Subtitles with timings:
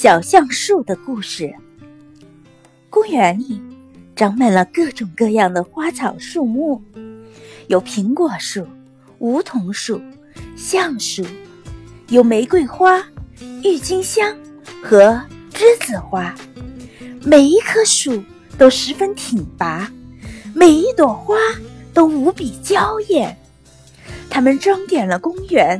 [0.00, 1.52] 小橡树的故事。
[2.88, 3.60] 公园里
[4.14, 6.80] 长满了各种各样的花草树木，
[7.66, 8.64] 有苹果树、
[9.18, 10.00] 梧桐树、
[10.54, 11.26] 橡树，
[12.10, 13.04] 有玫瑰花、
[13.64, 14.32] 郁金香
[14.84, 15.20] 和
[15.52, 16.32] 栀子花。
[17.24, 18.22] 每一棵树
[18.56, 19.90] 都十分挺拔，
[20.54, 21.34] 每一朵花
[21.92, 23.36] 都无比娇艳。
[24.30, 25.76] 它们装点了公园，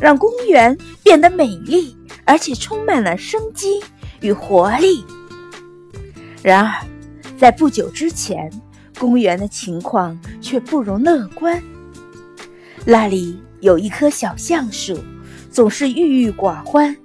[0.00, 1.96] 让公园变得美丽。
[2.24, 3.82] 而且充满了生机
[4.20, 5.04] 与活力。
[6.42, 6.86] 然而，
[7.38, 8.50] 在不久之前，
[8.98, 11.62] 公园的情况却不容乐观。
[12.84, 14.98] 那里有一棵小橡树，
[15.50, 16.96] 总是郁郁寡欢。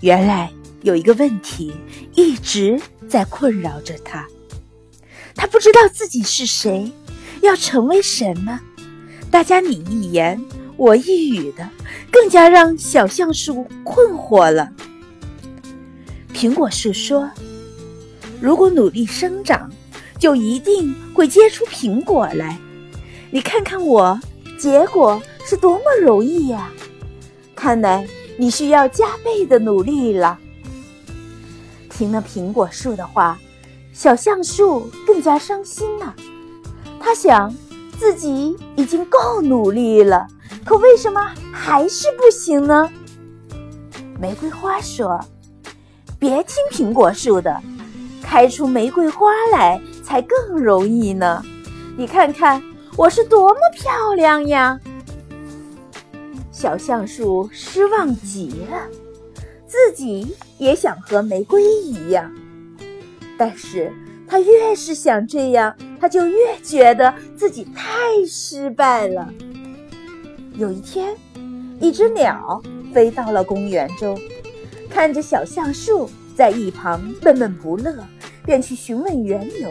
[0.00, 0.50] 原来
[0.82, 1.74] 有一个问题
[2.14, 4.26] 一直在困扰着他，
[5.34, 6.90] 他不知道自己是谁，
[7.42, 8.60] 要成为什么。
[9.30, 10.42] 大家你一言。
[10.76, 11.68] 我一语的，
[12.10, 14.68] 更加让小橡树困惑了。
[16.34, 17.30] 苹果树说
[18.40, 19.70] ：“如果努力生长，
[20.18, 22.58] 就一定会结出苹果来。
[23.30, 24.18] 你看看我，
[24.58, 26.70] 结果是多么容易呀！
[27.54, 30.38] 看来你需要加倍的努力了。”
[31.88, 33.38] 听了苹果树的话，
[33.92, 36.14] 小橡树更加伤心了。
[36.98, 37.54] 他想，
[37.96, 40.26] 自己已经够努力了。
[40.64, 41.20] 可为什么
[41.52, 42.90] 还是不行呢？
[44.18, 45.20] 玫瑰花说
[46.18, 47.60] ：“别听苹果树的，
[48.22, 51.42] 开出玫瑰花来才更容易呢。
[51.96, 52.62] 你看看
[52.96, 54.80] 我是多么漂亮呀！”
[56.50, 58.86] 小橡树失望极了，
[59.66, 62.32] 自己也想和玫瑰一样，
[63.36, 63.92] 但是
[64.26, 69.28] 他越是想这样，他就越觉得自己太失败了。
[70.56, 71.16] 有一天，
[71.80, 74.16] 一只鸟飞到了公园中，
[74.88, 78.06] 看着小橡树在一旁闷闷不乐，
[78.44, 79.68] 便去询问缘由。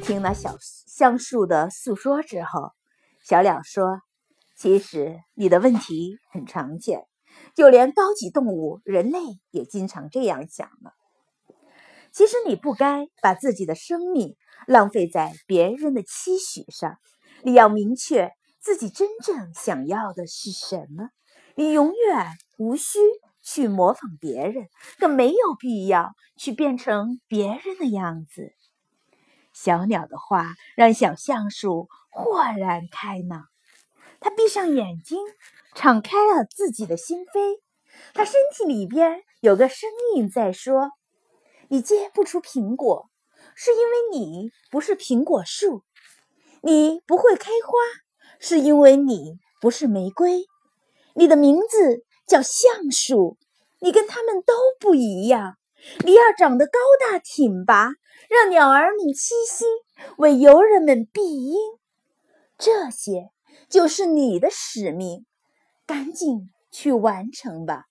[0.00, 2.70] 听了小橡树的诉说之后，
[3.24, 4.00] 小鸟说
[4.56, 7.02] ：“其实你的问题很常见，
[7.56, 9.18] 就连高级动物人类
[9.50, 10.90] 也经常这样想呢。
[12.12, 14.36] 其实你不该把自己的生命
[14.68, 16.96] 浪费在别人的期许上，
[17.42, 18.30] 你要明确。”
[18.64, 21.10] 自己真正想要的是什么？
[21.54, 22.98] 你永远无需
[23.42, 28.54] 去模仿别人，更没有必要去变成别人的样子。
[29.52, 33.44] 小鸟的话让小橡树豁然开朗，
[34.18, 35.18] 它闭上眼睛，
[35.74, 37.60] 敞开了自己的心扉。
[38.14, 40.90] 它身体里边有个声音在说
[41.68, 43.10] ：“你结不出苹果，
[43.54, 45.84] 是因为你不是苹果树，
[46.62, 47.74] 你不会开花。”
[48.46, 50.44] 是因为你不是玫瑰，
[51.14, 53.38] 你的名字叫橡树，
[53.80, 55.56] 你跟他们都不一样。
[56.04, 57.92] 你要长得高大挺拔，
[58.28, 59.64] 让鸟儿们栖息，
[60.18, 61.56] 为游人们避荫，
[62.58, 63.30] 这些
[63.70, 65.24] 就是你的使命，
[65.86, 67.86] 赶紧去完成吧。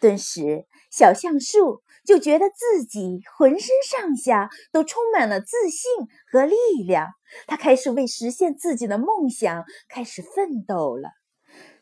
[0.00, 5.90] 顿时，小橡树就觉得自己浑身上下都充满了自信
[6.30, 7.08] 和力量。
[7.46, 11.10] 他开始为实现自己的梦想开始奋斗了。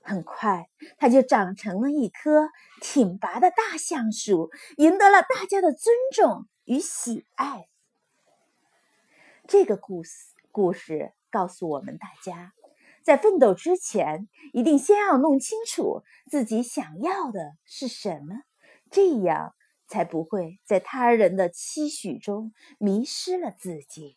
[0.02, 0.68] 很快，
[0.98, 2.50] 他就长成了一棵
[2.80, 7.68] 挺拔的大橡树，赢得了大家的尊重与喜爱。
[9.48, 10.10] 这个故事
[10.50, 12.52] 故事告诉我们大家。
[13.06, 18.42] 在奋斗之前，一定先要弄清楚自己想要的是什么，
[18.90, 19.54] 这样
[19.86, 24.16] 才不会在他人的期许中迷失了自己。